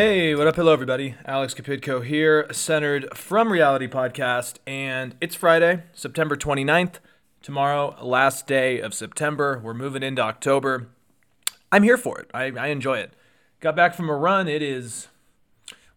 [0.00, 0.54] Hey, what up?
[0.54, 1.16] Hello, everybody.
[1.24, 7.00] Alex Kapidko here, centered from Reality Podcast, and it's Friday, September 29th.
[7.42, 9.60] Tomorrow, last day of September.
[9.60, 10.86] We're moving into October.
[11.72, 12.30] I'm here for it.
[12.32, 13.12] I, I enjoy it.
[13.58, 14.46] Got back from a run.
[14.46, 15.08] It is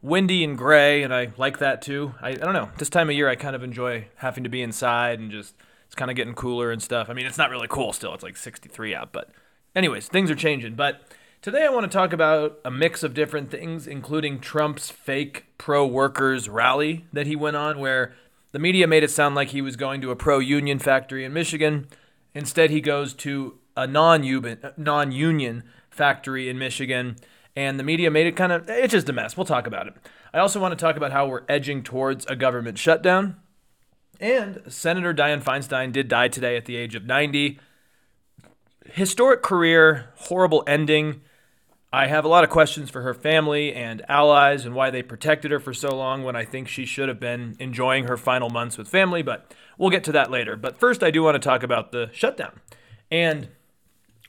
[0.02, 2.16] windy and gray, and I like that too.
[2.20, 2.72] I, I don't know.
[2.80, 5.54] This time of year, I kind of enjoy having to be inside and just
[5.86, 7.08] it's kind of getting cooler and stuff.
[7.08, 8.16] I mean, it's not really cool still.
[8.16, 9.30] It's like 63 out, but
[9.76, 10.74] anyways, things are changing.
[10.74, 11.04] But
[11.42, 15.88] Today, I want to talk about a mix of different things, including Trump's fake pro
[15.88, 18.14] workers rally that he went on, where
[18.52, 21.34] the media made it sound like he was going to a pro union factory in
[21.34, 21.88] Michigan.
[22.36, 27.16] Instead, he goes to a non union factory in Michigan,
[27.56, 29.36] and the media made it kind of, it's just a mess.
[29.36, 29.96] We'll talk about it.
[30.36, 33.38] I also want to talk about how we're edging towards a government shutdown.
[34.20, 37.60] And Senator Dianne Feinstein did die today at the age of 90.
[38.86, 41.22] Historic career, horrible ending
[41.94, 45.52] I have a lot of questions for her family and allies and why they protected
[45.52, 48.78] her for so long when I think she should have been enjoying her final months
[48.78, 50.56] with family, but we'll get to that later.
[50.56, 52.62] But first, I do want to talk about the shutdown.
[53.12, 53.50] And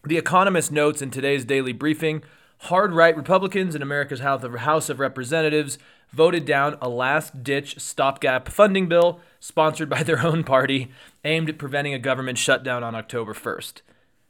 [0.04, 2.24] The Economist notes in today's daily briefing
[2.62, 5.78] hard right Republicans in America's House of Representatives
[6.12, 10.90] voted down a last ditch stopgap funding bill sponsored by their own party
[11.24, 13.82] aimed at preventing a government shutdown on October 1st.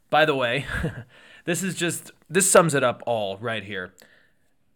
[0.08, 0.64] By the way,
[1.44, 3.92] This is just this sums it up all right here.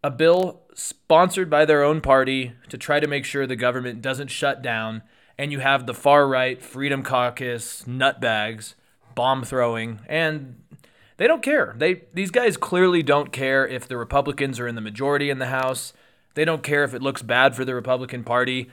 [0.02, 4.28] A bill sponsored by their own party to try to make sure the government doesn't
[4.28, 5.02] shut down,
[5.38, 8.74] and you have the far right Freedom Caucus nutbags
[9.14, 10.62] bomb throwing, and
[11.16, 11.74] they don't care.
[11.76, 15.46] They these guys clearly don't care if the Republicans are in the majority in the
[15.46, 15.92] House.
[16.34, 18.70] They don't care if it looks bad for the Republican Party.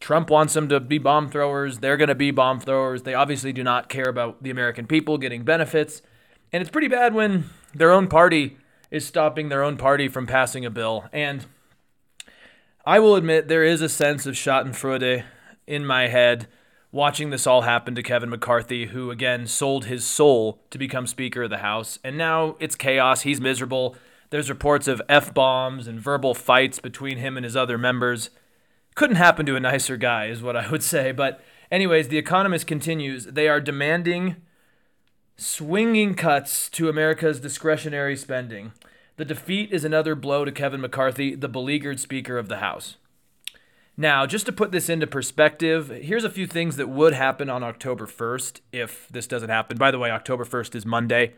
[0.00, 1.78] Trump wants them to be bomb throwers.
[1.78, 3.02] They're going to be bomb throwers.
[3.02, 6.02] They obviously do not care about the American people getting benefits.
[6.52, 8.56] And it's pretty bad when their own party
[8.90, 11.06] is stopping their own party from passing a bill.
[11.12, 11.46] And
[12.84, 15.24] I will admit there is a sense of Schadenfreude
[15.66, 16.46] in my head
[16.92, 21.42] watching this all happen to Kevin McCarthy, who again sold his soul to become Speaker
[21.42, 21.98] of the House.
[22.02, 23.22] And now it's chaos.
[23.22, 23.96] He's miserable.
[24.30, 28.30] There's reports of F bombs and verbal fights between him and his other members.
[28.94, 31.12] Couldn't happen to a nicer guy, is what I would say.
[31.12, 31.40] But,
[31.70, 33.26] anyways, The Economist continues.
[33.26, 34.36] They are demanding
[35.38, 38.72] Swinging cuts to America's discretionary spending.
[39.16, 42.96] The defeat is another blow to Kevin McCarthy, the beleaguered Speaker of the House.
[43.98, 47.62] Now, just to put this into perspective, here's a few things that would happen on
[47.62, 49.76] October 1st if this doesn't happen.
[49.76, 51.34] By the way, October 1st is Monday.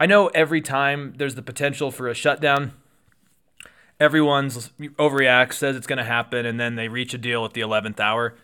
[0.00, 2.72] I know every time there's the potential for a shutdown,
[4.00, 7.60] everyone's overreacts, says it's going to happen, and then they reach a deal at the
[7.60, 8.34] 11th hour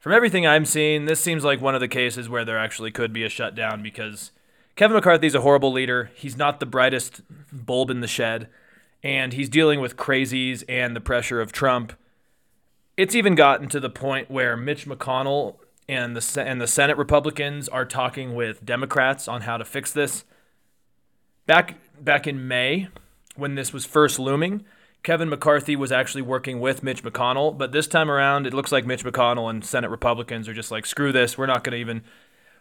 [0.00, 3.12] from everything I'm seeing, this seems like one of the cases where there actually could
[3.12, 4.32] be a shutdown because
[4.74, 6.10] Kevin McCarthy's a horrible leader.
[6.14, 7.20] He's not the brightest
[7.52, 8.48] bulb in the shed,
[9.02, 11.92] and he's dealing with crazies and the pressure of Trump.
[12.96, 15.56] It's even gotten to the point where Mitch McConnell
[15.86, 20.24] and the and the Senate Republicans are talking with Democrats on how to fix this.
[21.44, 22.88] Back back in May,
[23.36, 24.64] when this was first looming,
[25.02, 28.84] Kevin McCarthy was actually working with Mitch McConnell, but this time around, it looks like
[28.84, 31.38] Mitch McConnell and Senate Republicans are just like, screw this.
[31.38, 32.02] We're not going to even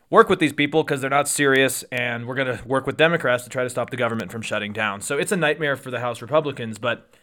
[0.10, 3.44] work with these people because they're not serious, and we're going to work with Democrats
[3.44, 5.02] to try to stop the government from shutting down.
[5.02, 6.80] So it's a nightmare for the House Republicans.
[6.80, 7.14] But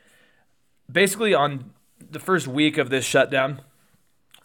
[0.90, 1.72] basically, on
[2.10, 3.62] the first week of this shutdown,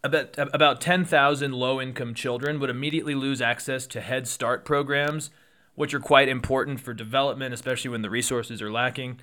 [0.05, 5.31] about, about 10,000 low income children would immediately lose access to Head Start programs,
[5.75, 9.19] which are quite important for development, especially when the resources are lacking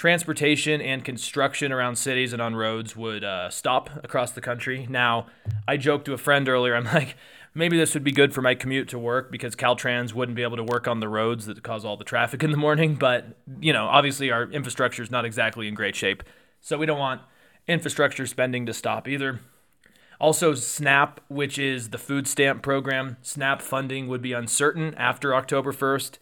[0.00, 4.86] transportation and construction around cities and on roads would uh, stop across the country.
[4.88, 5.26] Now,
[5.68, 7.16] I joked to a friend earlier, I'm like,
[7.52, 10.56] maybe this would be good for my commute to work because Caltrans wouldn't be able
[10.56, 12.94] to work on the roads that cause all the traffic in the morning.
[12.94, 13.26] But,
[13.60, 16.22] you know, obviously our infrastructure is not exactly in great shape.
[16.62, 17.20] So we don't want
[17.68, 19.40] infrastructure spending to stop either.
[20.18, 25.74] Also, SNAP, which is the food stamp program, SNAP funding would be uncertain after October
[25.74, 26.16] 1st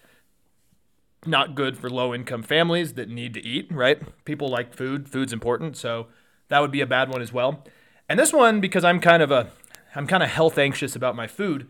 [1.27, 4.01] not good for low income families that need to eat, right?
[4.25, 6.07] People like food, food's important, so
[6.49, 7.65] that would be a bad one as well.
[8.09, 9.51] And this one because I'm kind of a
[9.95, 11.67] I'm kind of health anxious about my food.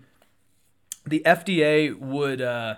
[1.07, 2.77] The FDA would uh,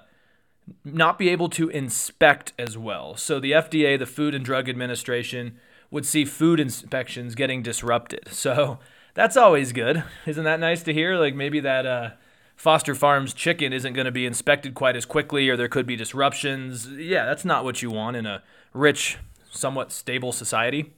[0.85, 3.17] not be able to inspect as well.
[3.17, 5.59] So the FDA, the Food and Drug Administration,
[5.91, 8.29] would see food inspections getting disrupted.
[8.33, 8.79] So
[9.15, 10.05] that's always good.
[10.25, 11.17] Isn't that nice to hear?
[11.17, 12.11] Like maybe that uh,
[12.61, 15.97] Foster Farms chicken isn't going to be inspected quite as quickly or there could be
[15.97, 16.91] disruptions.
[16.91, 18.43] Yeah, that's not what you want in a
[18.75, 19.17] rich,
[19.51, 20.93] somewhat stable society.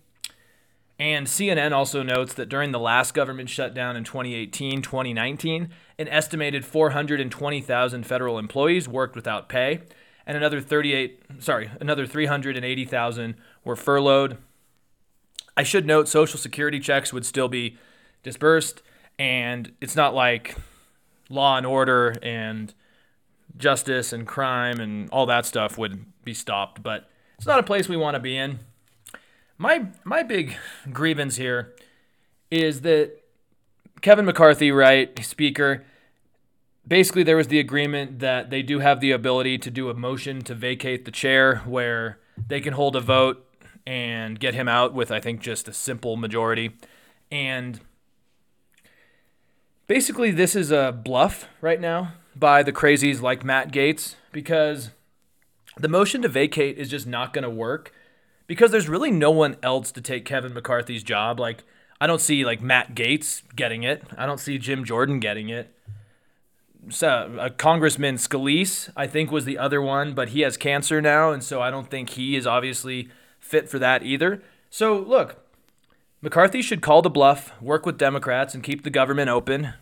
[0.98, 5.68] And CNN also notes that during the last government shutdown in 2018 2019,
[6.00, 9.82] an estimated 420,000 federal employees worked without pay.
[10.26, 14.36] and another 38, sorry, another 380,000 were furloughed.
[15.56, 17.78] I should note Social Security checks would still be
[18.24, 18.82] dispersed,
[19.16, 20.56] and it's not like
[21.32, 22.74] law and order and
[23.56, 27.88] justice and crime and all that stuff would be stopped, but it's not a place
[27.88, 28.60] we want to be in.
[29.58, 30.56] My my big
[30.92, 31.74] grievance here
[32.50, 33.12] is that
[34.00, 35.84] Kevin McCarthy, right, speaker,
[36.86, 40.42] basically there was the agreement that they do have the ability to do a motion
[40.42, 42.18] to vacate the chair where
[42.48, 43.46] they can hold a vote
[43.86, 46.72] and get him out with I think just a simple majority.
[47.30, 47.80] And
[49.92, 54.88] basically this is a bluff right now by the crazies like Matt Gaetz because
[55.76, 57.92] the motion to vacate is just not going to work
[58.46, 61.38] because there's really no one else to take Kevin McCarthy's job.
[61.38, 61.62] Like
[62.00, 64.02] I don't see like Matt Gaetz getting it.
[64.16, 65.76] I don't see Jim Jordan getting it.
[66.88, 71.32] So, uh, Congressman Scalise, I think, was the other one, but he has cancer now,
[71.32, 74.42] and so I don't think he is obviously fit for that either.
[74.68, 75.36] So, look,
[76.22, 79.74] McCarthy should call the bluff, work with Democrats, and keep the government open.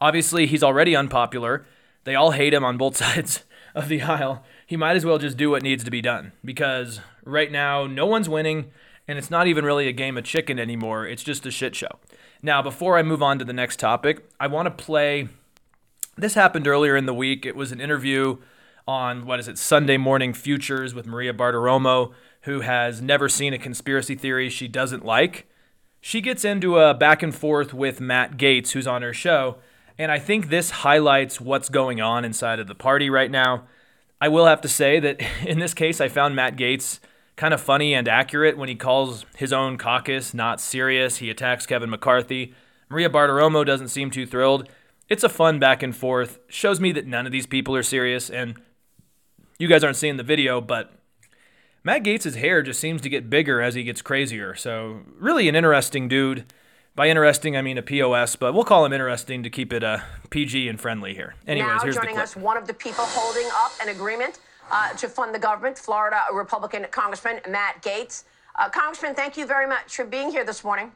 [0.00, 1.66] Obviously, he's already unpopular.
[2.04, 3.44] They all hate him on both sides
[3.74, 4.44] of the aisle.
[4.66, 8.06] He might as well just do what needs to be done because right now, no
[8.06, 8.70] one's winning,
[9.06, 11.06] and it's not even really a game of chicken anymore.
[11.06, 11.98] It's just a shit show.
[12.42, 15.28] Now, before I move on to the next topic, I want to play.
[16.16, 17.44] This happened earlier in the week.
[17.44, 18.38] It was an interview
[18.88, 22.12] on, what is it, Sunday Morning Futures with Maria Bartiromo,
[22.42, 25.46] who has never seen a conspiracy theory she doesn't like.
[26.00, 29.58] She gets into a back and forth with Matt Gaetz, who's on her show
[30.00, 33.64] and I think this highlights what's going on inside of the party right now.
[34.18, 37.00] I will have to say that in this case, I found Matt Gaetz
[37.36, 41.18] kind of funny and accurate when he calls his own caucus not serious.
[41.18, 42.54] He attacks Kevin McCarthy.
[42.88, 44.70] Maria Bartiromo doesn't seem too thrilled.
[45.10, 46.38] It's a fun back and forth.
[46.48, 48.30] Shows me that none of these people are serious.
[48.30, 48.56] And
[49.58, 50.92] you guys aren't seeing the video, but
[51.84, 54.54] Matt Gaetz' hair just seems to get bigger as he gets crazier.
[54.54, 56.46] So, really an interesting dude.
[56.96, 59.98] By interesting, I mean a POS, but we'll call him interesting to keep it uh,
[60.30, 61.34] PG and friendly here.
[61.46, 64.40] Anyways, now here's joining the us, one of the people holding up an agreement
[64.72, 68.24] uh, to fund the government, Florida Republican Congressman Matt Gaetz.
[68.58, 70.90] Uh, Congressman, thank you very much for being here this morning.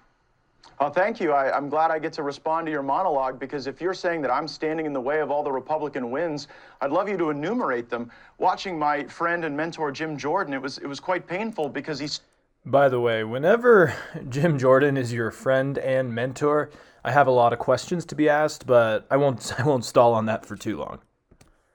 [0.81, 1.31] Oh, thank you.
[1.31, 4.33] I, am glad I get to respond to your monologue because if you're saying that
[4.33, 6.49] I'm standing in the way of all the Republican wins,
[6.81, 8.11] I'd love you to enumerate them.
[8.39, 12.23] Watching my friend and mentor Jim Jordan, it was it was quite painful because he's
[12.65, 13.95] by the way, whenever
[14.29, 16.71] Jim Jordan is your friend and mentor,
[17.05, 20.15] I have a lot of questions to be asked, but I won't I won't stall
[20.15, 21.01] on that for too long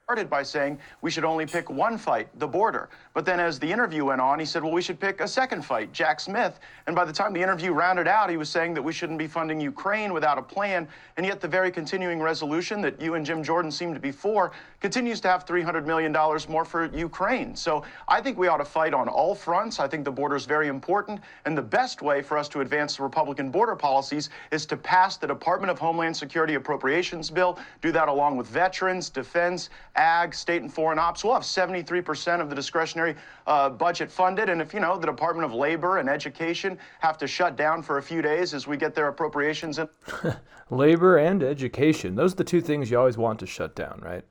[0.09, 2.89] started by saying we should only pick one fight, the border.
[3.13, 5.65] But then as the interview went on, he said, well, we should pick a second
[5.65, 6.59] fight, Jack Smith.
[6.85, 9.27] And by the time the interview rounded out, he was saying that we shouldn't be
[9.27, 10.87] funding Ukraine without a plan.
[11.17, 14.51] And yet the very continuing resolution that you and Jim Jordan seem to be for
[14.79, 16.15] continues to have $300 million
[16.47, 17.55] more for Ukraine.
[17.55, 19.79] So I think we ought to fight on all fronts.
[19.79, 21.19] I think the border is very important.
[21.45, 25.17] And the best way for us to advance the Republican border policies is to pass
[25.17, 30.61] the Department of Homeland Security Appropriations Bill, do that along with veterans, defense, ag, state
[30.61, 31.23] and foreign ops.
[31.23, 33.08] We'll have 73% of the discretionary
[33.47, 34.49] uh, budget funded.
[34.49, 37.97] And if, you know, the Department of Labor and Education have to shut down for
[37.97, 39.87] a few days as we get their appropriations in.
[40.69, 42.15] Labor and education.
[42.15, 44.23] Those are the two things you always want to shut down, right?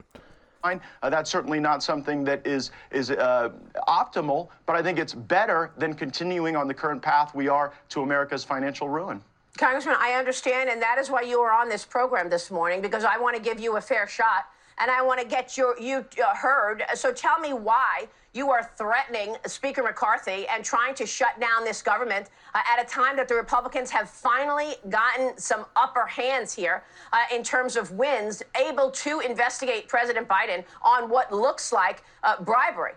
[1.03, 3.51] Uh, that's certainly not something that is is uh,
[3.87, 8.03] optimal, but I think it's better than continuing on the current path we are to
[8.03, 9.23] America's financial ruin.
[9.57, 13.05] Congressman, I understand, and that is why you are on this program this morning because
[13.05, 14.47] I want to give you a fair shot
[14.81, 16.85] and I want to get your you uh, heard.
[16.95, 21.83] So tell me why you are threatening Speaker McCarthy and trying to shut down this
[21.83, 26.85] government uh, at a time that the Republicans have finally gotten some upper hands here
[27.13, 32.41] uh, in terms of wins, able to investigate President Biden on what looks like uh,
[32.43, 32.93] bribery.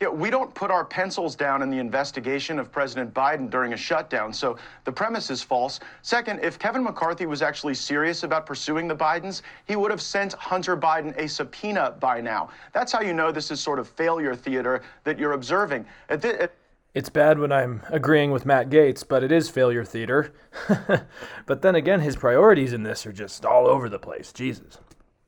[0.00, 3.76] Yeah, we don't put our pencils down in the investigation of President Biden during a
[3.76, 5.80] shutdown, so the premise is false.
[6.02, 10.34] Second, if Kevin McCarthy was actually serious about pursuing the Bidens, he would have sent
[10.34, 12.48] Hunter Biden a subpoena by now.
[12.72, 15.84] That's how you know this is sort of failure theater that you're observing.
[16.08, 16.54] At at
[16.94, 20.32] it's bad when I'm agreeing with Matt Gaetz, but it is failure theater.
[21.46, 24.32] but then again, his priorities in this are just all over the place.
[24.32, 24.78] Jesus.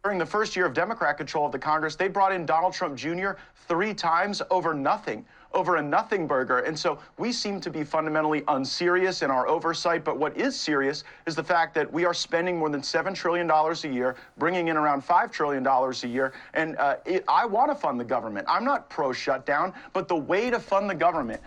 [0.03, 2.97] During the first year of Democrat control of the Congress, they brought in Donald Trump
[2.97, 3.33] Jr.
[3.69, 6.61] three times over nothing, over a nothing burger.
[6.61, 10.03] And so we seem to be fundamentally unserious in our oversight.
[10.03, 13.51] But what is serious is the fact that we are spending more than $7 trillion
[13.51, 16.33] a year, bringing in around $5 trillion a year.
[16.55, 18.47] And uh, it, I want to fund the government.
[18.49, 21.43] I'm not pro shutdown, but the way to fund the government,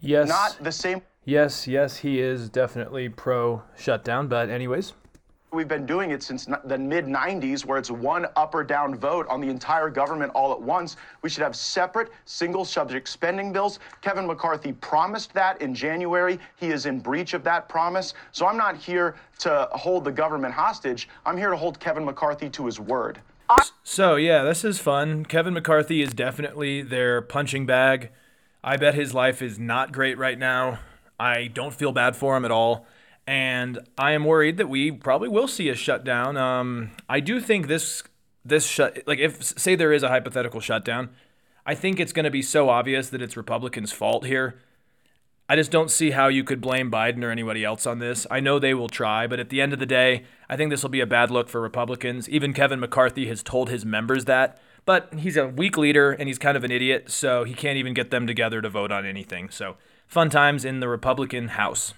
[0.00, 0.28] yes.
[0.28, 1.02] not the same.
[1.26, 4.28] Yes, yes, he is definitely pro shutdown.
[4.28, 4.94] But, anyways.
[5.50, 9.26] We've been doing it since the mid 90s, where it's one up or down vote
[9.28, 10.96] on the entire government all at once.
[11.22, 13.78] We should have separate single subject spending bills.
[14.02, 16.38] Kevin McCarthy promised that in January.
[16.56, 18.12] He is in breach of that promise.
[18.32, 21.08] So I'm not here to hold the government hostage.
[21.24, 23.18] I'm here to hold Kevin McCarthy to his word.
[23.82, 25.24] So, yeah, this is fun.
[25.24, 28.10] Kevin McCarthy is definitely their punching bag.
[28.62, 30.80] I bet his life is not great right now.
[31.18, 32.86] I don't feel bad for him at all
[33.28, 36.38] and I am worried that we probably will see a shutdown.
[36.38, 38.02] Um, I do think this
[38.42, 41.10] this shut like if say there is a hypothetical shutdown,
[41.66, 44.58] I think it's going to be so obvious that it's Republicans' fault here.
[45.46, 48.26] I just don't see how you could blame Biden or anybody else on this.
[48.30, 50.82] I know they will try, but at the end of the day, I think this
[50.82, 52.30] will be a bad look for Republicans.
[52.30, 54.58] Even Kevin McCarthy has told his members that.
[54.86, 57.92] But he's a weak leader and he's kind of an idiot, so he can't even
[57.92, 59.50] get them together to vote on anything.
[59.50, 61.92] So, fun times in the Republican House.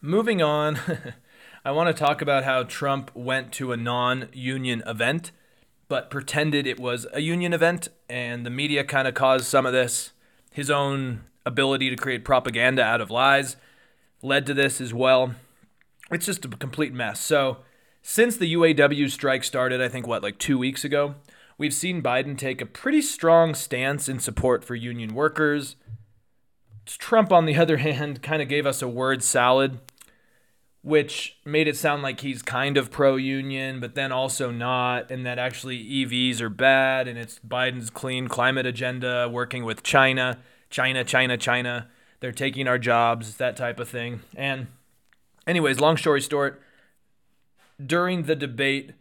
[0.00, 0.78] Moving on,
[1.64, 5.32] I want to talk about how Trump went to a non union event,
[5.88, 9.72] but pretended it was a union event, and the media kind of caused some of
[9.72, 10.12] this.
[10.52, 13.56] His own ability to create propaganda out of lies
[14.22, 15.34] led to this as well.
[16.12, 17.18] It's just a complete mess.
[17.18, 17.58] So,
[18.00, 21.16] since the UAW strike started, I think, what, like two weeks ago,
[21.58, 25.74] we've seen Biden take a pretty strong stance in support for union workers.
[26.96, 29.78] Trump, on the other hand, kind of gave us a word salad
[30.82, 35.26] which made it sound like he's kind of pro union, but then also not, and
[35.26, 40.38] that actually EVs are bad, and it's Biden's clean climate agenda working with China,
[40.70, 41.88] China, China, China.
[42.20, 44.20] They're taking our jobs, that type of thing.
[44.36, 44.68] And,
[45.46, 46.62] anyways, long story short,
[47.84, 48.92] during the debate,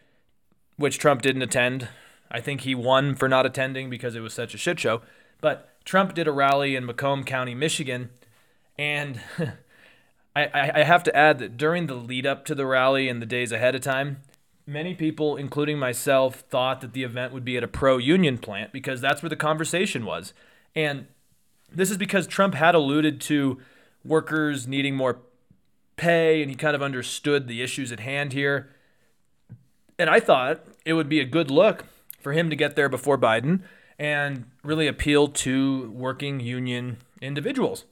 [0.76, 1.88] which Trump didn't attend,
[2.30, 5.02] I think he won for not attending because it was such a shit show.
[5.40, 8.10] But Trump did a rally in Macomb County, Michigan,
[8.78, 9.22] and
[10.36, 13.26] I, I have to add that during the lead up to the rally and the
[13.26, 14.18] days ahead of time,
[14.66, 18.74] many people, including myself, thought that the event would be at a pro union plant
[18.74, 20.34] because that's where the conversation was.
[20.76, 21.08] And
[21.72, 23.58] this is because Trump had alluded to
[24.04, 25.20] workers needing more
[25.96, 28.70] pay and he kind of understood the issues at hand here.
[29.98, 31.86] And I thought it would be a good look
[32.20, 33.62] for him to get there before Biden
[34.00, 37.86] and really appeal to working union individuals.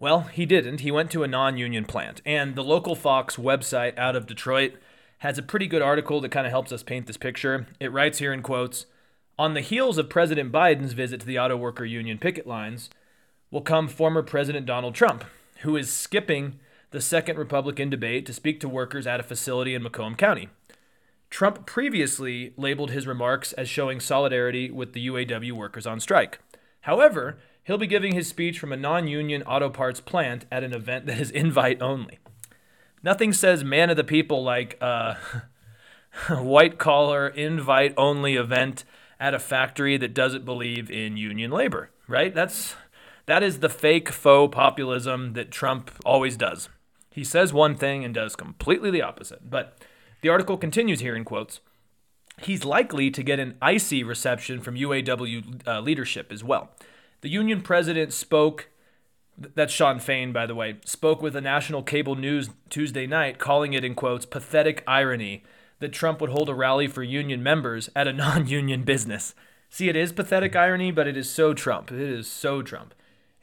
[0.00, 0.80] Well, he didn't.
[0.80, 2.22] He went to a non union plant.
[2.24, 4.74] And the local Fox website out of Detroit
[5.18, 7.66] has a pretty good article that kind of helps us paint this picture.
[7.80, 8.86] It writes here in quotes
[9.38, 12.90] On the heels of President Biden's visit to the auto worker union picket lines
[13.50, 15.24] will come former President Donald Trump,
[15.62, 16.60] who is skipping
[16.90, 20.48] the second Republican debate to speak to workers at a facility in Macomb County.
[21.30, 26.40] Trump previously labeled his remarks as showing solidarity with the UAW workers on strike.
[26.82, 30.72] However, He'll be giving his speech from a non union auto parts plant at an
[30.72, 32.18] event that is invite only.
[33.02, 35.16] Nothing says man of the people like uh,
[36.30, 38.86] a white collar, invite only event
[39.20, 42.34] at a factory that doesn't believe in union labor, right?
[42.34, 42.74] That's
[43.26, 46.70] that is the fake faux populism that Trump always does.
[47.10, 49.50] He says one thing and does completely the opposite.
[49.50, 49.76] But
[50.20, 51.60] the article continues here in quotes.
[52.42, 56.70] He's likely to get an icy reception from UAW uh, leadership as well.
[57.20, 58.68] The union president spoke,
[59.36, 63.72] that's Shawn Fain, by the way, spoke with a national cable news Tuesday night, calling
[63.72, 65.42] it, in quotes, pathetic irony
[65.80, 69.34] that Trump would hold a rally for union members at a non union business.
[69.70, 71.90] See, it is pathetic irony, but it is so Trump.
[71.90, 72.94] It is so Trump.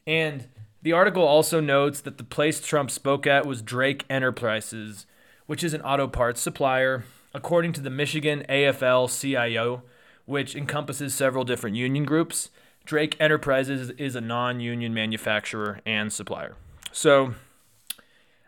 [0.08, 0.48] And
[0.82, 5.06] the article also notes that the place Trump spoke at was Drake Enterprises,
[5.48, 9.84] which is an auto parts supplier, according to the Michigan AFL CIO,
[10.26, 12.50] which encompasses several different union groups.
[12.86, 16.56] Drake Enterprises is a non union manufacturer and supplier.
[16.92, 17.34] So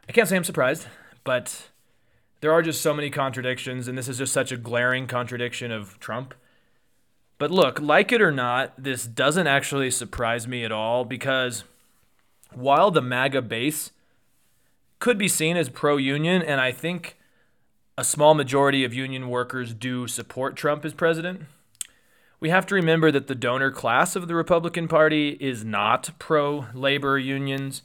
[0.07, 0.87] I can't say I'm surprised,
[1.23, 1.69] but
[2.39, 5.99] there are just so many contradictions, and this is just such a glaring contradiction of
[5.99, 6.33] Trump.
[7.37, 11.63] But look, like it or not, this doesn't actually surprise me at all because
[12.53, 13.91] while the MAGA base
[14.99, 17.17] could be seen as pro union, and I think
[17.97, 21.41] a small majority of union workers do support Trump as president,
[22.39, 26.67] we have to remember that the donor class of the Republican Party is not pro
[26.73, 27.81] labor unions,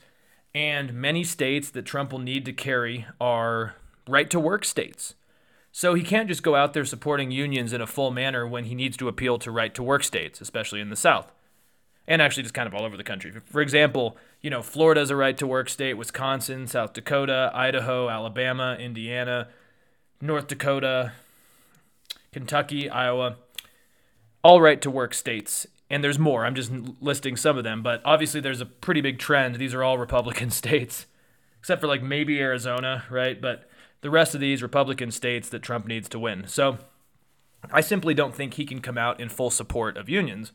[0.55, 3.77] and many states that Trump will need to carry are
[4.07, 5.15] right to work states.
[5.75, 8.75] So he can't just go out there supporting unions in a full manner when he
[8.75, 11.33] needs to appeal to right to work states, especially in the South.
[12.07, 13.33] And actually, just kind of all over the country.
[13.47, 18.77] For example, you know, Florida's a right to work state, Wisconsin, South Dakota, Idaho, Alabama,
[18.79, 19.49] Indiana,
[20.21, 21.13] North Dakota,
[22.33, 23.37] Kentucky, Iowa
[24.43, 25.67] all right to work states.
[25.89, 26.45] And there's more.
[26.45, 27.83] I'm just listing some of them.
[27.83, 29.57] But obviously, there's a pretty big trend.
[29.57, 31.07] These are all Republican states,
[31.59, 33.41] except for like maybe Arizona, right?
[33.41, 33.69] But
[34.01, 36.47] the rest of these Republican states that Trump needs to win.
[36.47, 36.79] So
[37.71, 40.53] I simply don't think he can come out in full support of unions.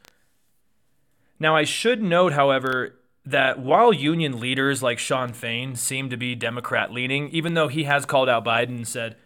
[1.40, 2.96] Now, I should note, however,
[3.28, 7.84] that while union leaders like Shawn Fain seem to be Democrat leaning, even though he
[7.84, 9.18] has called out Biden and said,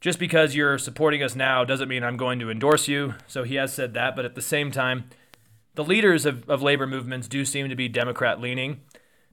[0.00, 3.14] just because you're supporting us now doesn't mean I'm going to endorse you.
[3.28, 4.16] So he has said that.
[4.16, 5.10] But at the same time,
[5.74, 8.80] the leaders of, of labor movements do seem to be Democrat leaning.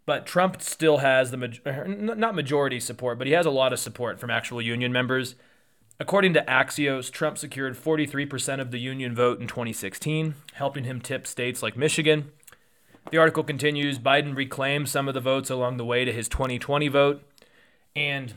[0.05, 3.79] But Trump still has the er, not majority support, but he has a lot of
[3.79, 5.35] support from actual union members.
[5.99, 11.25] According to Axios, Trump secured 43% of the union vote in 2016, helping him tip
[11.25, 12.31] states like Michigan.
[13.11, 16.87] The article continues Biden reclaimed some of the votes along the way to his 2020
[16.87, 17.23] vote.
[17.95, 18.35] And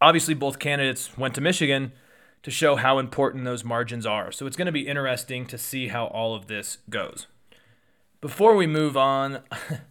[0.00, 1.92] obviously, both candidates went to Michigan
[2.42, 4.32] to show how important those margins are.
[4.32, 7.26] So it's going to be interesting to see how all of this goes.
[8.20, 9.40] Before we move on,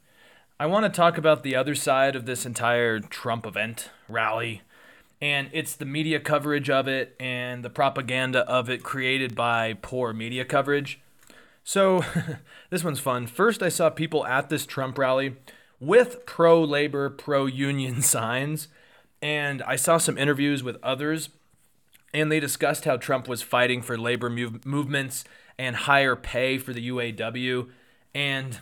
[0.60, 4.62] I want to talk about the other side of this entire Trump event rally
[5.22, 10.14] and it's the media coverage of it and the propaganda of it created by poor
[10.14, 11.00] media coverage.
[11.64, 12.04] So,
[12.70, 13.28] this one's fun.
[13.28, 15.36] First, I saw people at this Trump rally
[15.80, 18.68] with pro labor, pro union signs,
[19.22, 21.30] and I saw some interviews with others,
[22.14, 25.24] and they discussed how Trump was fighting for labor move- movements
[25.58, 27.70] and higher pay for the UAW.
[28.14, 28.60] And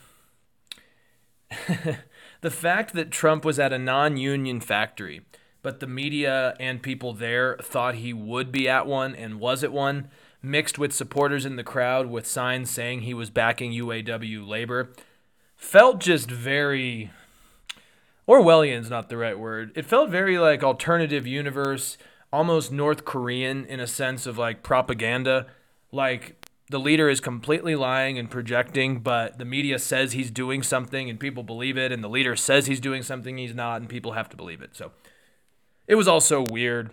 [2.42, 5.22] the fact that Trump was at a non union factory
[5.62, 9.72] but the media and people there thought he would be at one and was at
[9.72, 10.10] one,
[10.42, 14.94] mixed with supporters in the crowd with signs saying he was backing UAW labor.
[15.56, 17.12] Felt just very.
[18.28, 19.72] Orwellian's not the right word.
[19.76, 21.98] It felt very like alternative universe,
[22.32, 25.48] almost North Korean in a sense of like propaganda.
[25.92, 31.10] Like the leader is completely lying and projecting, but the media says he's doing something
[31.10, 34.12] and people believe it, and the leader says he's doing something he's not, and people
[34.12, 34.76] have to believe it.
[34.76, 34.92] So
[35.88, 36.92] it was also weird.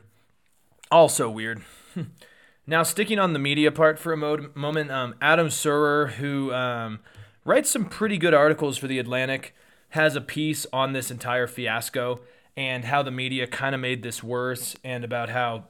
[0.91, 1.63] Also weird.
[2.67, 6.99] now, sticking on the media part for a mo- moment, um, Adam Serwer, who um,
[7.45, 9.55] writes some pretty good articles for The Atlantic,
[9.91, 12.21] has a piece on this entire fiasco
[12.57, 15.65] and how the media kind of made this worse and about how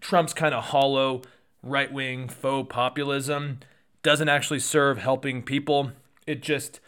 [0.00, 1.22] Trump's kind of hollow
[1.62, 3.60] right wing faux populism
[4.02, 5.92] doesn't actually serve helping people.
[6.26, 6.80] It just,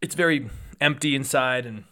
[0.00, 0.48] it's very
[0.80, 1.84] empty inside and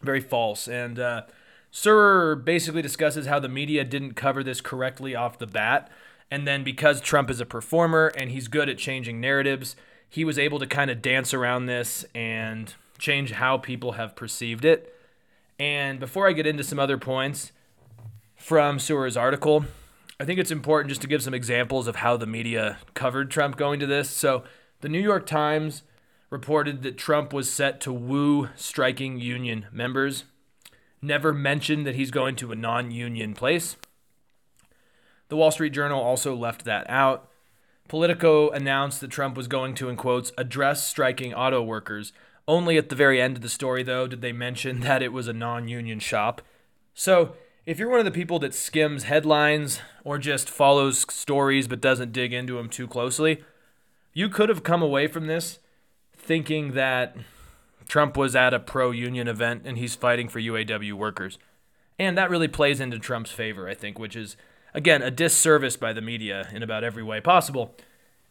[0.00, 0.68] very false.
[0.68, 1.22] And, uh,
[1.72, 5.90] Serwer basically discusses how the media didn't cover this correctly off the bat.
[6.30, 9.76] And then because Trump is a performer and he's good at changing narratives,
[10.08, 14.64] he was able to kind of dance around this and change how people have perceived
[14.64, 14.94] it.
[15.58, 17.52] And before I get into some other points
[18.36, 19.64] from Serwer's article,
[20.18, 23.56] I think it's important just to give some examples of how the media covered Trump
[23.56, 24.10] going to this.
[24.10, 24.44] So,
[24.80, 25.82] the New York Times
[26.30, 30.24] reported that Trump was set to woo striking union members
[31.02, 33.76] never mentioned that he's going to a non union place.
[35.28, 37.28] The Wall Street Journal also left that out.
[37.88, 42.12] Politico announced that Trump was going to, in quotes, address striking auto workers.
[42.46, 45.28] Only at the very end of the story, though, did they mention that it was
[45.28, 46.42] a non union shop.
[46.94, 47.36] So,
[47.66, 52.12] if you're one of the people that skims headlines or just follows stories but doesn't
[52.12, 53.44] dig into them too closely,
[54.12, 55.60] you could have come away from this
[56.16, 57.16] thinking that
[57.90, 61.40] Trump was at a pro union event and he's fighting for UAW workers.
[61.98, 64.36] And that really plays into Trump's favor, I think, which is,
[64.72, 67.74] again, a disservice by the media in about every way possible.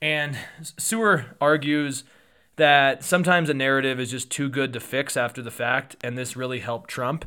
[0.01, 2.05] And Serwer argues
[2.55, 6.37] that sometimes a narrative is just too good to fix after the fact, and this
[6.37, 7.25] really helped Trump.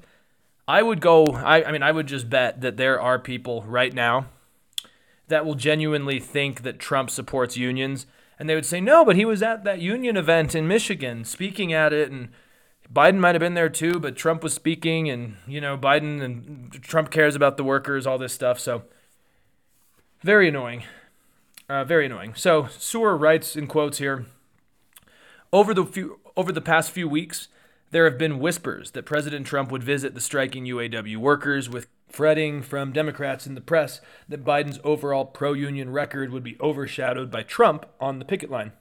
[0.67, 3.93] I would go, I, I mean, I would just bet that there are people right
[3.93, 4.25] now
[5.29, 8.07] that will genuinely think that Trump supports unions
[8.43, 11.73] and they would say, no, but he was at that union event in Michigan speaking
[11.73, 12.29] at it, and
[12.93, 16.73] Biden might have been there too, but Trump was speaking, and, you know, Biden and
[16.83, 18.59] Trump cares about the workers, all this stuff.
[18.59, 18.83] So,
[20.23, 20.83] very annoying.
[21.69, 22.35] Uh, very annoying.
[22.35, 24.27] So, Serwer writes in quotes here
[25.53, 27.47] over the, few, over the past few weeks,
[27.93, 32.63] there have been whispers that President Trump would visit the striking UAW workers with fretting
[32.63, 37.43] from Democrats in the press that Biden's overall pro union record would be overshadowed by
[37.43, 38.73] Trump on the picket line.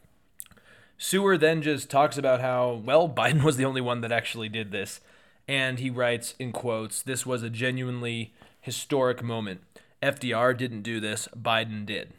[0.99, 4.71] Serwer then just talks about how, well, Biden was the only one that actually did
[4.71, 4.99] this.
[5.47, 9.61] And he writes in quotes, this was a genuinely historic moment.
[10.03, 12.13] FDR didn't do this, Biden did.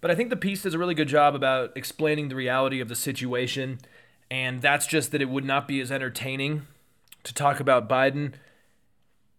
[0.00, 2.88] But I think the piece does a really good job about explaining the reality of
[2.88, 3.78] the situation.
[4.30, 6.66] And that's just that it would not be as entertaining
[7.24, 8.34] to talk about Biden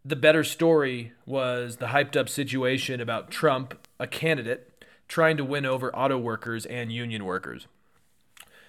[0.04, 5.66] the better story was the hyped up situation about Trump, a candidate, trying to win
[5.66, 7.68] over auto workers and union workers.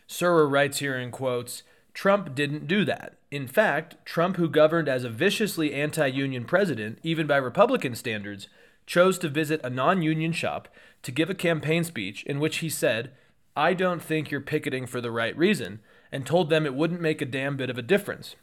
[0.09, 1.63] Serwer writes here in quotes
[1.95, 3.19] Trump didn't do that.
[3.31, 8.49] In fact, Trump, who governed as a viciously anti union president, even by Republican standards,
[8.87, 10.69] chose to visit a non union shop
[11.03, 13.13] to give a campaign speech in which he said,
[13.57, 17.21] I don't think you're picketing for the right reason, and told them it wouldn't make
[17.23, 18.35] a damn bit of a difference.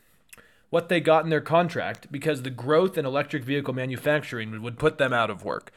[0.69, 4.97] What they got in their contract because the growth in electric vehicle manufacturing would put
[4.97, 5.71] them out of work.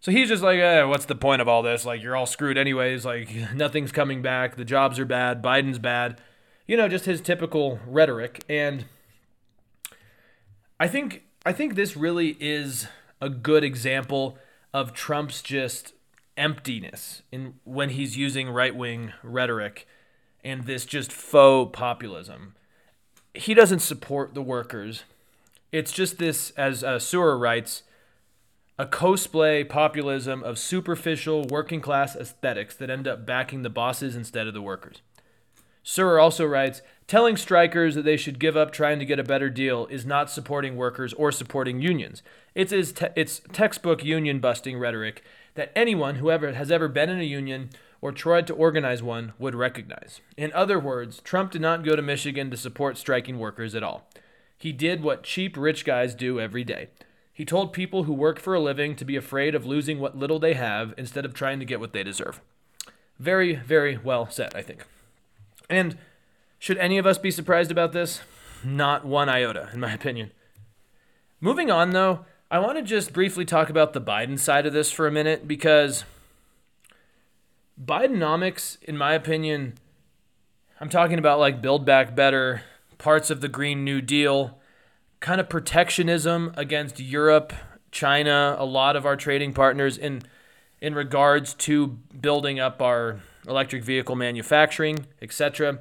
[0.00, 1.84] So he's just like, eh, what's the point of all this?
[1.84, 3.04] Like, you're all screwed anyways.
[3.04, 4.56] Like, nothing's coming back.
[4.56, 5.42] The jobs are bad.
[5.42, 6.20] Biden's bad.
[6.66, 8.44] You know, just his typical rhetoric.
[8.48, 8.84] And
[10.78, 12.88] I think I think this really is
[13.20, 14.36] a good example
[14.74, 15.94] of Trump's just
[16.36, 19.86] emptiness in when he's using right-wing rhetoric
[20.44, 22.55] and this just faux populism.
[23.36, 25.04] He doesn't support the workers.
[25.72, 27.82] It's just this, as uh, Serwer writes,
[28.78, 34.46] a cosplay populism of superficial working class aesthetics that end up backing the bosses instead
[34.46, 35.00] of the workers.
[35.84, 39.48] Serwer also writes Telling strikers that they should give up trying to get a better
[39.48, 42.22] deal is not supporting workers or supporting unions.
[42.54, 45.22] It's, te- it's textbook union busting rhetoric
[45.54, 47.70] that anyone who ever has ever been in a union
[48.06, 50.20] or tried to organize one would recognize.
[50.36, 54.08] In other words, Trump did not go to Michigan to support striking workers at all.
[54.56, 56.88] He did what cheap rich guys do every day
[57.36, 60.38] he told people who work for a living to be afraid of losing what little
[60.38, 62.40] they have instead of trying to get what they deserve.
[63.18, 64.86] Very, very well said, I think.
[65.68, 65.98] And
[66.58, 68.22] should any of us be surprised about this?
[68.64, 70.30] Not one iota, in my opinion.
[71.38, 74.90] Moving on, though, I want to just briefly talk about the Biden side of this
[74.90, 76.04] for a minute because
[77.82, 79.74] Bidenomics, in my opinion,
[80.80, 82.62] I'm talking about like Build Back Better,
[82.98, 84.58] parts of the Green New Deal
[85.20, 87.52] kind of protectionism against Europe,
[87.90, 90.22] China, a lot of our trading partners in
[90.80, 91.86] in regards to
[92.20, 95.80] building up our electric vehicle manufacturing, etc.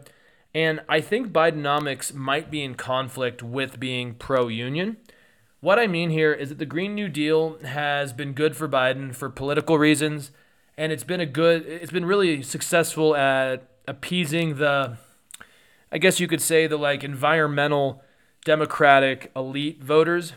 [0.53, 4.95] And I think Bidenomics might be in conflict with being pro-union.
[5.59, 9.13] What I mean here is that the Green New Deal has been good for Biden
[9.13, 10.31] for political reasons,
[10.77, 14.97] and it's been a good it's been really successful at appeasing the
[15.91, 18.03] I guess you could say the like environmental
[18.45, 20.33] Democratic elite voters.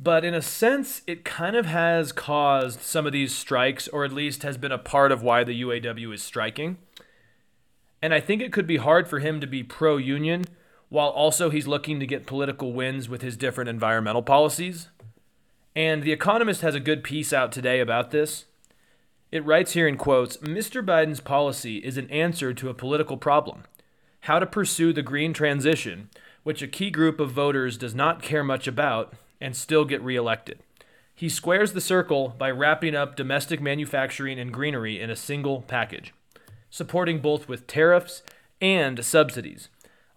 [0.00, 4.12] But in a sense, it kind of has caused some of these strikes, or at
[4.12, 6.78] least has been a part of why the UAW is striking.
[8.00, 10.44] And I think it could be hard for him to be pro union
[10.88, 14.88] while also he's looking to get political wins with his different environmental policies.
[15.74, 18.44] And The Economist has a good piece out today about this.
[19.30, 20.84] It writes here in quotes Mr.
[20.84, 23.64] Biden's policy is an answer to a political problem
[24.22, 26.10] how to pursue the green transition
[26.48, 30.58] which a key group of voters does not care much about, and still get reelected.
[31.14, 36.14] He squares the circle by wrapping up domestic manufacturing and greenery in a single package,
[36.70, 38.22] supporting both with tariffs
[38.62, 39.68] and subsidies.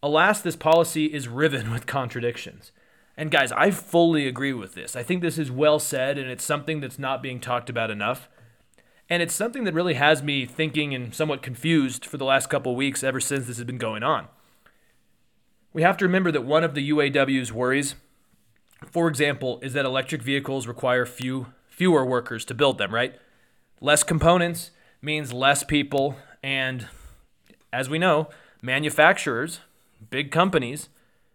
[0.01, 2.71] Alas, this policy is riven with contradictions.
[3.17, 4.95] And guys, I fully agree with this.
[4.95, 8.29] I think this is well said, and it's something that's not being talked about enough.
[9.11, 12.77] And it's something that really has me thinking and somewhat confused for the last couple
[12.77, 14.29] weeks ever since this has been going on.
[15.73, 17.95] We have to remember that one of the UAW's worries,
[18.89, 23.19] for example, is that electric vehicles require few fewer workers to build them, right?
[23.81, 24.71] Less components
[25.01, 26.87] means less people and
[27.73, 28.29] as we know,
[28.61, 29.59] manufacturers,
[30.09, 30.87] big companies,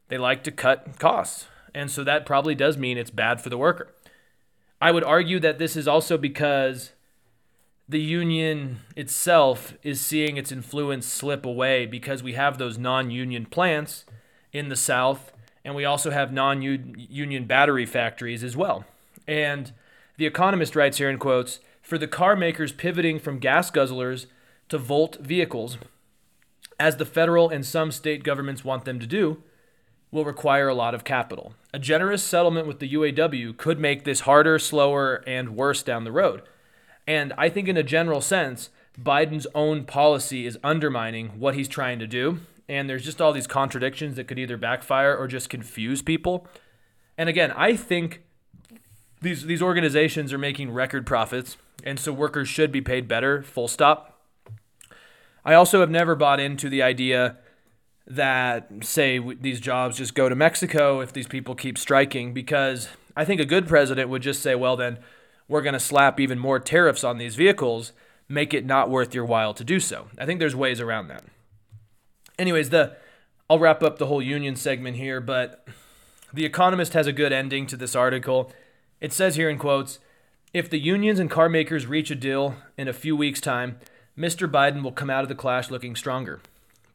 [0.08, 1.46] they like to cut costs.
[1.74, 3.92] And so that probably does mean it's bad for the worker.
[4.80, 6.92] I would argue that this is also because
[7.88, 13.46] the union itself is seeing its influence slip away because we have those non union
[13.46, 14.04] plants
[14.52, 15.32] in the South,
[15.64, 18.84] and we also have non union battery factories as well.
[19.28, 19.72] And
[20.16, 24.26] The Economist writes here in quotes For the car makers pivoting from gas guzzlers
[24.68, 25.78] to Volt vehicles,
[26.80, 29.42] as the federal and some state governments want them to do,
[30.10, 31.54] will require a lot of capital.
[31.72, 36.12] A generous settlement with the UAW could make this harder, slower, and worse down the
[36.12, 36.42] road.
[37.06, 41.98] And I think, in a general sense, Biden's own policy is undermining what he's trying
[41.98, 46.02] to do and there's just all these contradictions that could either backfire or just confuse
[46.02, 46.46] people.
[47.16, 48.22] And again, I think
[49.22, 53.42] these these organizations are making record profits, and so workers should be paid better.
[53.42, 54.20] Full stop.
[55.44, 57.36] I also have never bought into the idea
[58.08, 63.24] that say these jobs just go to Mexico if these people keep striking because I
[63.24, 64.98] think a good president would just say, well then
[65.48, 67.92] we're going to slap even more tariffs on these vehicles,
[68.28, 70.08] make it not worth your while to do so.
[70.18, 71.24] I think there's ways around that
[72.38, 72.96] anyways, the
[73.48, 75.66] I'll wrap up the whole union segment here, but
[76.32, 78.52] the Economist has a good ending to this article.
[79.00, 79.98] It says here in quotes,
[80.52, 83.78] if the unions and car makers reach a deal in a few weeks' time,
[84.18, 84.50] Mr.
[84.50, 86.40] Biden will come out of the clash looking stronger.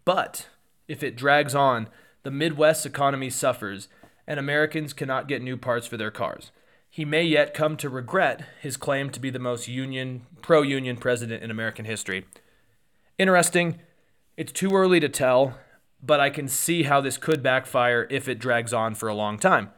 [0.03, 0.47] But
[0.87, 1.87] If it drags on,
[2.23, 3.87] the Midwest's economy suffers,
[4.27, 6.51] and Americans cannot get new parts for their cars.
[6.93, 11.41] He may yet come to regret his claim to be the most union pro-union president
[11.41, 12.25] in American history.
[13.17, 13.80] Interesting.
[14.36, 15.58] It's too early to tell,
[16.04, 19.39] but I can see how this could backfire if it drags on for a long
[19.39, 19.69] time.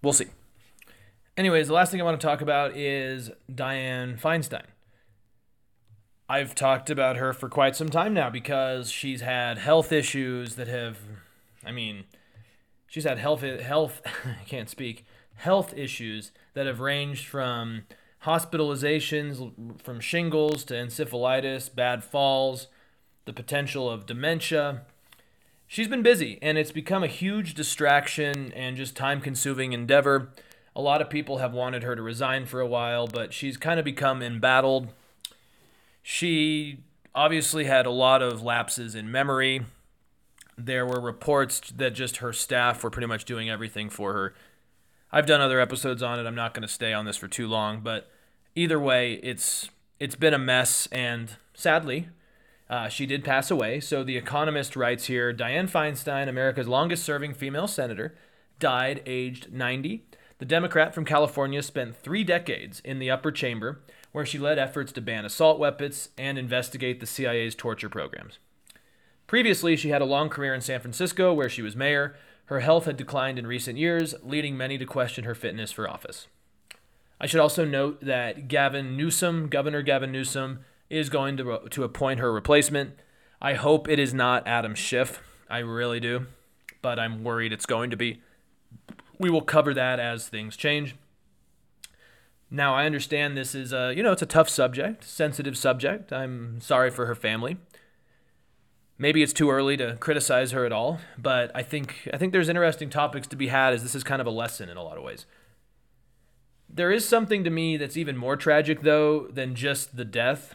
[0.00, 0.26] We'll see.
[1.36, 4.66] Anyways, the last thing I want to talk about is Dianne Feinstein.
[6.28, 10.68] I've talked about her for quite some time now because she's had health issues that
[10.68, 10.98] have,
[11.64, 12.04] I mean,
[12.86, 15.04] she's had health health I can't speak
[15.38, 17.84] health issues that have ranged from
[18.24, 22.66] hospitalizations from shingles to encephalitis, bad falls,
[23.24, 24.82] the potential of dementia.
[25.66, 30.30] She's been busy and it's become a huge distraction and just time consuming endeavor.
[30.74, 33.78] A lot of people have wanted her to resign for a while, but she's kind
[33.78, 34.88] of become embattled.
[36.02, 36.78] She
[37.14, 39.62] obviously had a lot of lapses in memory.
[40.56, 44.34] There were reports that just her staff were pretty much doing everything for her
[45.10, 46.26] I've done other episodes on it.
[46.26, 48.10] I'm not going to stay on this for too long, but
[48.54, 52.08] either way, it's it's been a mess, and sadly,
[52.68, 53.80] uh, she did pass away.
[53.80, 58.14] So the Economist writes here: Dianne Feinstein, America's longest-serving female senator,
[58.58, 60.04] died aged 90.
[60.38, 63.80] The Democrat from California spent three decades in the upper chamber,
[64.12, 68.38] where she led efforts to ban assault weapons and investigate the CIA's torture programs.
[69.26, 72.14] Previously, she had a long career in San Francisco, where she was mayor,
[72.48, 76.28] her health had declined in recent years, leading many to question her fitness for office.
[77.20, 82.20] I should also note that Gavin Newsom, Governor Gavin Newsom, is going to, to appoint
[82.20, 82.94] her replacement.
[83.42, 85.20] I hope it is not Adam Schiff.
[85.50, 86.26] I really do.
[86.80, 88.22] But I'm worried it's going to be.
[89.18, 90.96] We will cover that as things change.
[92.50, 96.14] Now, I understand this is a, you know, it's a tough subject, sensitive subject.
[96.14, 97.58] I'm sorry for her family
[98.98, 102.48] maybe it's too early to criticize her at all, but I think I think there's
[102.48, 104.98] interesting topics to be had as this is kind of a lesson in a lot
[104.98, 105.24] of ways.
[106.68, 110.54] There is something to me that's even more tragic though than just the death.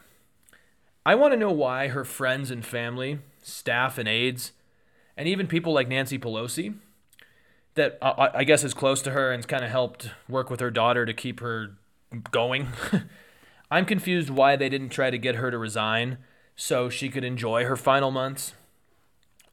[1.05, 4.51] I want to know why her friends and family, staff and aides,
[5.17, 6.75] and even people like Nancy Pelosi
[7.75, 11.05] that I guess is close to her and's kind of helped work with her daughter
[11.05, 11.71] to keep her
[12.29, 12.67] going.
[13.71, 16.19] I'm confused why they didn't try to get her to resign
[16.55, 18.53] so she could enjoy her final months.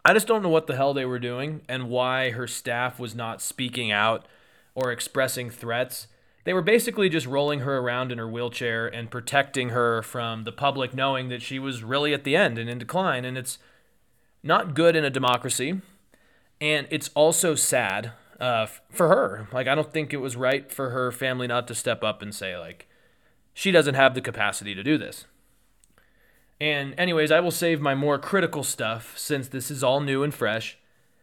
[0.05, 3.15] I just don't know what the hell they were doing and why her staff was
[3.15, 4.27] not speaking out
[4.75, 6.07] or expressing threats.
[6.45, 10.53] They were basically just rolling her around in her wheelchair and protecting her from the
[10.53, 13.27] public knowing that she was really at the end and in decline.
[13.27, 13.59] And it's
[14.43, 15.83] not good in a democracy.
[16.63, 19.49] And it's also sad uh, for her.
[19.53, 22.35] Like, I don't think it was right for her family not to step up and
[22.35, 22.89] say, like,
[23.53, 25.27] she doesn't have the capacity to do this.
[26.61, 30.35] And, anyways, I will save my more critical stuff since this is all new and
[30.35, 30.77] fresh.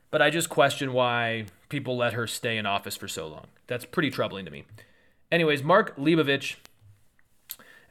[0.09, 3.47] But I just question why people let her stay in office for so long.
[3.67, 4.63] That's pretty troubling to me.
[5.31, 6.55] Anyways, Mark Leibovich,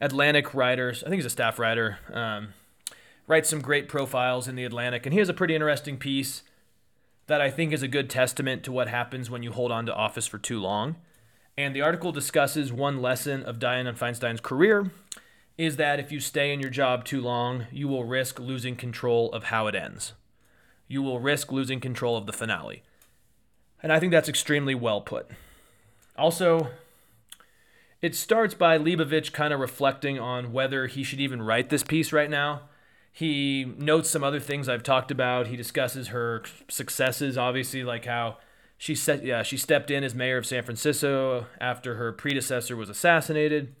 [0.01, 2.49] Atlantic writers, I think he's a staff writer, um,
[3.27, 6.41] writes some great profiles in the Atlantic, and he has a pretty interesting piece
[7.27, 9.93] that I think is a good testament to what happens when you hold on to
[9.93, 10.95] office for too long.
[11.57, 14.91] And the article discusses one lesson of Dianne Feinstein's career
[15.57, 19.31] is that if you stay in your job too long, you will risk losing control
[19.33, 20.13] of how it ends.
[20.87, 22.83] You will risk losing control of the finale.
[23.81, 25.29] And I think that's extremely well put.
[26.17, 26.69] Also,
[28.01, 32.13] it starts by Leibovich kind of reflecting on whether he should even write this piece
[32.13, 32.61] right now.
[33.11, 35.47] He notes some other things I've talked about.
[35.47, 38.37] He discusses her successes, obviously, like how
[38.77, 42.89] she set, yeah, she stepped in as mayor of San Francisco after her predecessor was
[42.89, 43.73] assassinated.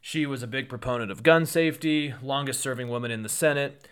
[0.00, 3.86] She was a big proponent of gun safety, longest serving woman in the Senate.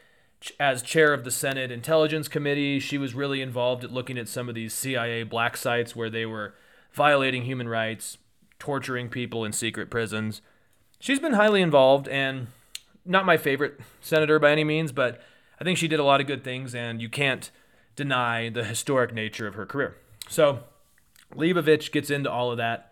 [0.58, 4.48] As chair of the Senate Intelligence Committee, she was really involved at looking at some
[4.48, 6.54] of these CIA black sites where they were
[6.92, 8.18] violating human rights,
[8.58, 10.40] torturing people in secret prisons.
[11.00, 12.48] She's been highly involved and
[13.04, 15.20] not my favorite senator by any means, but
[15.60, 17.50] I think she did a lot of good things, and you can't
[17.96, 19.96] deny the historic nature of her career.
[20.28, 20.60] So,
[21.34, 22.87] Leibovich gets into all of that.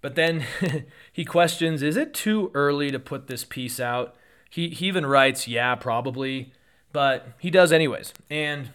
[0.00, 0.44] But then
[1.12, 4.14] he questions is it too early to put this piece out?
[4.48, 6.52] He, he even writes, yeah, probably,
[6.92, 8.12] but he does anyways.
[8.28, 8.70] And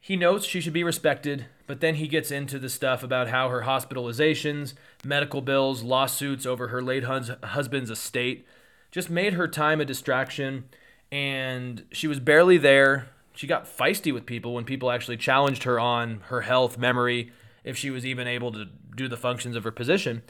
[0.00, 3.48] he notes she should be respected, but then he gets into the stuff about how
[3.48, 8.46] her hospitalizations, medical bills, lawsuits over her late hus- husband's estate
[8.92, 10.66] just made her time a distraction.
[11.10, 13.08] And she was barely there.
[13.34, 17.32] She got feisty with people when people actually challenged her on her health, memory,
[17.66, 20.22] if she was even able to do the functions of her position.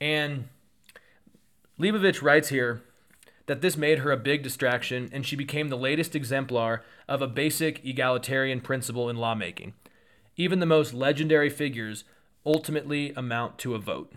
[0.00, 0.48] And
[1.78, 2.82] Leibovich writes here
[3.46, 7.28] that this made her a big distraction and she became the latest exemplar of a
[7.28, 9.74] basic egalitarian principle in lawmaking.
[10.36, 12.04] Even the most legendary figures
[12.44, 14.12] ultimately amount to a vote.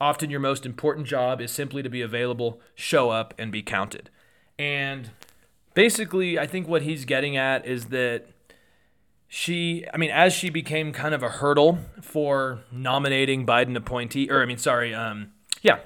[0.00, 4.10] Often your most important job is simply to be available, show up, and be counted.
[4.58, 5.10] And
[5.74, 8.26] basically, I think what he's getting at is that
[9.34, 14.42] she, I mean, as she became kind of a hurdle for nominating Biden appointee, or
[14.42, 15.78] I mean, sorry, um, yeah,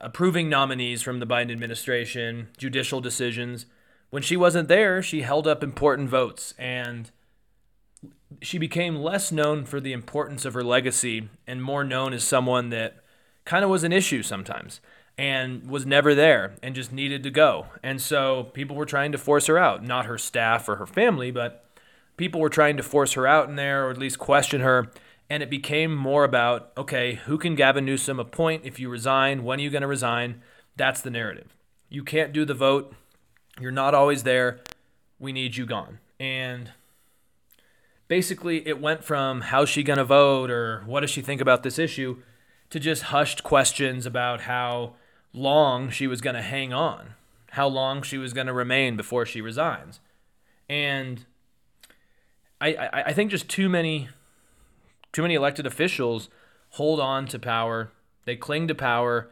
[0.00, 3.66] approving nominees from the Biden administration, judicial decisions.
[4.08, 7.10] When she wasn't there, she held up important votes and
[8.40, 12.70] she became less known for the importance of her legacy and more known as someone
[12.70, 12.96] that
[13.44, 14.80] kind of was an issue sometimes
[15.18, 17.66] and was never there and just needed to go.
[17.82, 21.30] And so people were trying to force her out, not her staff or her family,
[21.30, 21.63] but
[22.16, 24.90] people were trying to force her out in there or at least question her.
[25.30, 29.42] And it became more about okay, who can Gavin Newsom appoint if you resign?
[29.44, 30.42] When are you going to resign?
[30.76, 31.56] That's the narrative.
[31.88, 32.94] You can't do the vote.
[33.60, 34.60] You're not always there.
[35.18, 36.00] We need you gone.
[36.20, 36.72] And
[38.08, 41.62] basically, it went from how's she going to vote or what does she think about
[41.62, 42.18] this issue
[42.70, 44.94] to just hushed questions about how
[45.32, 47.14] long she was going to hang on,
[47.52, 50.00] how long she was going to remain before she resigns.
[50.68, 51.24] And
[52.70, 54.08] I, I, think just too many
[55.12, 56.28] too many elected officials
[56.70, 57.92] hold on to power.
[58.24, 59.30] They cling to power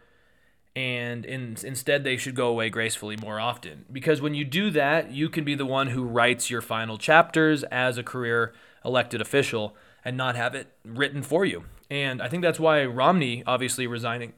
[0.74, 3.84] and in, instead they should go away gracefully more often.
[3.92, 7.62] Because when you do that, you can be the one who writes your final chapters
[7.64, 11.64] as a career elected official and not have it written for you.
[11.90, 14.32] And I think that's why Romney obviously resigning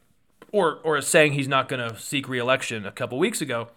[0.53, 3.69] or or saying he's not going to seek reelection a couple weeks ago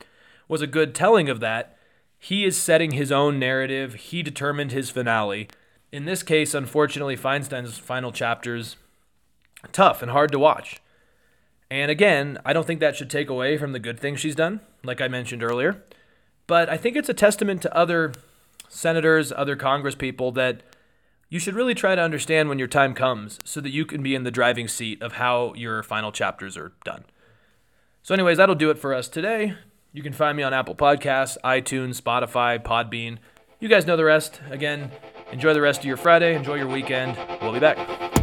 [0.47, 1.76] was a good telling of that.
[2.19, 3.95] He is setting his own narrative.
[3.95, 5.47] He determined his finale.
[5.91, 8.75] In this case, unfortunately, Feinstein's final chapters
[9.71, 10.82] tough and hard to watch.
[11.69, 14.62] And again, I don't think that should take away from the good things she's done,
[14.84, 15.84] like I mentioned earlier.
[16.47, 18.13] But I think it's a testament to other
[18.69, 20.62] senators, other Congress people that
[21.30, 24.15] you should really try to understand when your time comes so that you can be
[24.15, 27.03] in the driving seat of how your final chapters are done.
[28.01, 29.56] So, anyways, that'll do it for us today.
[29.93, 33.17] You can find me on Apple Podcasts, iTunes, Spotify, Podbean.
[33.60, 34.41] You guys know the rest.
[34.52, 34.91] Again,
[35.32, 37.17] enjoy the rest of your Friday, enjoy your weekend.
[37.41, 38.16] We'll be back.